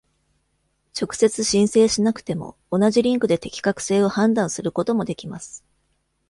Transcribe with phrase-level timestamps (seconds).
[0.99, 5.63] 直接申請しなくても、同じリンクで適格性を判断することもできます。